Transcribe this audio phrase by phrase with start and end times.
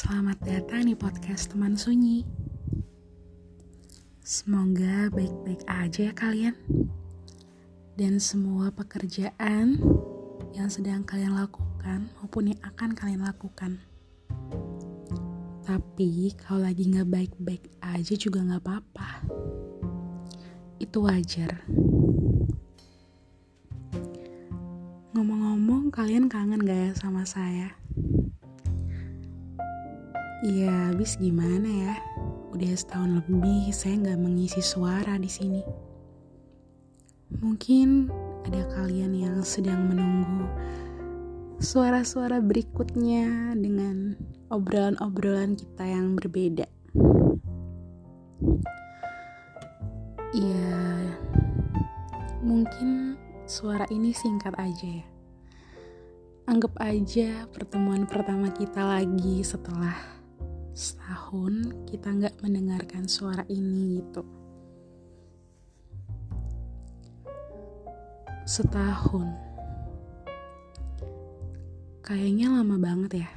[0.00, 2.24] Selamat datang di podcast teman sunyi.
[4.24, 6.56] Semoga baik-baik aja ya kalian.
[8.00, 9.76] Dan semua pekerjaan
[10.56, 13.84] yang sedang kalian lakukan maupun yang akan kalian lakukan.
[15.68, 19.20] Tapi kalau lagi nggak baik-baik aja juga nggak apa-apa.
[20.80, 21.60] Itu wajar.
[25.12, 27.76] Ngomong-ngomong, kalian kangen gak ya sama saya?
[30.40, 31.94] Iya, habis gimana ya?
[32.56, 35.60] Udah setahun lebih saya nggak mengisi suara di sini.
[37.44, 38.08] Mungkin
[38.48, 40.48] ada kalian yang sedang menunggu
[41.60, 44.16] suara-suara berikutnya dengan
[44.48, 46.64] obrolan-obrolan kita yang berbeda.
[50.32, 50.80] Iya,
[52.40, 55.06] mungkin suara ini singkat aja ya.
[56.48, 60.19] Anggap aja pertemuan pertama kita lagi setelah
[60.80, 64.24] setahun kita nggak mendengarkan suara ini gitu.
[68.48, 69.28] Setahun.
[72.00, 73.30] Kayaknya lama banget ya.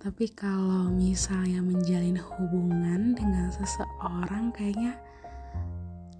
[0.00, 4.96] Tapi kalau misalnya menjalin hubungan dengan seseorang kayaknya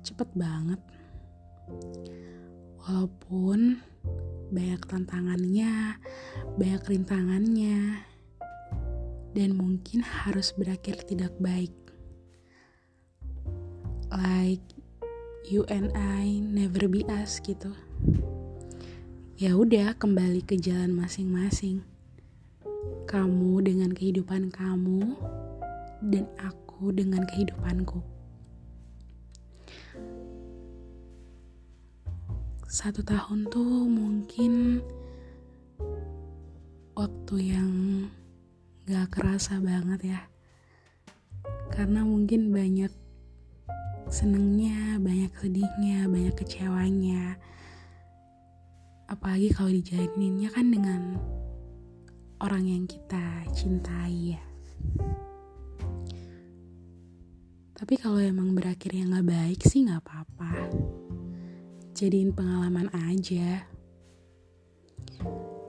[0.04, 0.78] cepet banget.
[2.84, 3.80] Walaupun
[4.52, 5.96] banyak tantangannya,
[6.60, 8.11] banyak rintangannya,
[9.32, 11.72] dan mungkin harus berakhir tidak baik.
[14.12, 14.64] Like
[15.48, 17.72] you and I never be us gitu.
[19.40, 21.82] Ya udah kembali ke jalan masing-masing.
[23.08, 25.16] Kamu dengan kehidupan kamu
[26.12, 28.04] dan aku dengan kehidupanku.
[32.72, 34.80] Satu tahun tuh mungkin
[36.96, 37.72] waktu yang
[38.82, 40.20] gak kerasa banget ya.
[41.70, 42.90] Karena mungkin banyak
[44.10, 47.38] senengnya banyak sedihnya banyak kecewanya.
[49.06, 51.14] Apalagi kalau dijalaninnya kan dengan
[52.42, 54.42] orang yang kita cintai ya.
[57.78, 60.74] Tapi kalau emang berakhir yang gak baik sih gak apa-apa.
[61.94, 63.62] Jadiin pengalaman aja.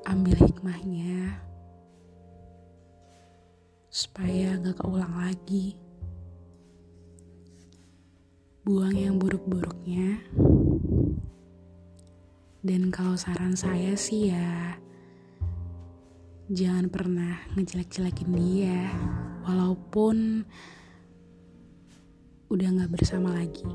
[0.10, 1.53] Ambil hikmahnya
[3.94, 5.78] supaya gak keulang lagi.
[8.66, 10.18] Buang yang buruk-buruknya.
[12.66, 14.82] Dan kalau saran saya sih ya,
[16.50, 18.90] jangan pernah ngejelek-jelekin dia,
[19.46, 20.42] walaupun
[22.50, 23.70] udah gak bersama lagi.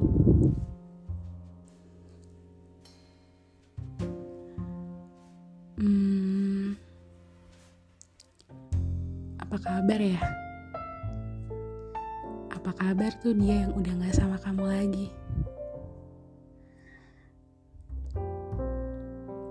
[9.48, 10.20] Apa kabar ya?
[12.52, 15.08] Apa kabar tuh dia yang udah gak sama kamu lagi?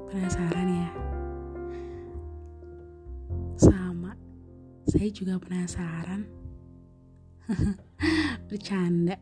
[0.06, 0.90] Penasaran ya?
[3.58, 4.13] Sama,
[4.85, 6.29] saya juga penasaran.
[8.53, 9.18] Bercanda.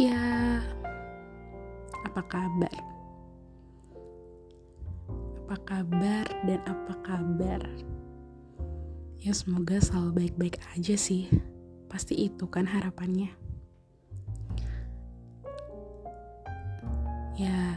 [0.00, 0.24] Ya,
[2.08, 2.99] apa kabar?
[5.50, 7.58] Apa kabar dan apa kabar.
[9.18, 11.26] Ya semoga selalu baik-baik aja sih.
[11.90, 13.34] Pasti itu kan harapannya.
[17.34, 17.74] Ya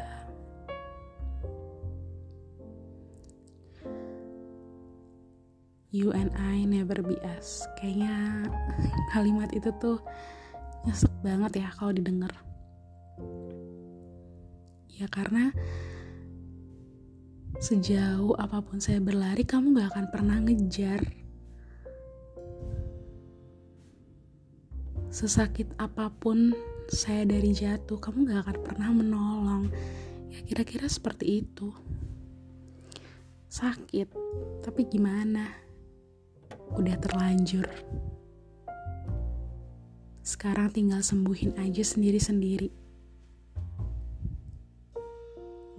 [5.90, 7.66] You and I never be us.
[7.82, 8.54] Kayaknya
[9.18, 9.98] kalimat itu tuh
[10.86, 12.38] nyesek banget ya kalau didengar.
[14.94, 15.50] Ya karena
[17.64, 21.00] Sejauh apa pun saya berlari, kamu gak akan pernah ngejar.
[25.08, 26.52] Sesakit apa pun
[26.92, 29.64] saya dari jatuh, kamu gak akan pernah menolong.
[30.28, 31.72] Ya kira-kira seperti itu.
[33.48, 34.12] Sakit,
[34.60, 35.48] tapi gimana?
[36.76, 37.64] Udah terlanjur.
[40.20, 42.68] Sekarang tinggal sembuhin aja sendiri-sendiri.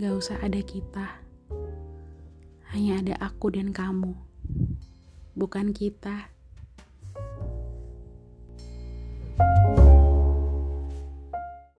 [0.01, 1.24] Gak usah ada kita
[2.75, 4.19] hanya ada aku dan kamu,
[5.39, 6.34] bukan kita.